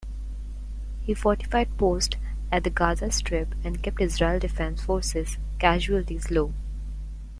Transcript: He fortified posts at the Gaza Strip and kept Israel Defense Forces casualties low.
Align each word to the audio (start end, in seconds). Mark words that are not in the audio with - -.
He 1.03 1.13
fortified 1.13 1.77
posts 1.77 2.17
at 2.51 2.63
the 2.63 2.71
Gaza 2.71 3.11
Strip 3.11 3.53
and 3.63 3.83
kept 3.83 4.01
Israel 4.01 4.39
Defense 4.39 4.81
Forces 4.81 5.37
casualties 5.59 6.31
low. 6.31 6.55